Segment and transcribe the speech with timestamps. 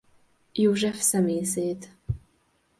[0.53, 1.89] József szemészét.